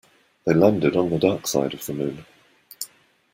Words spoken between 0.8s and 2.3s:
on the dark side of the moon.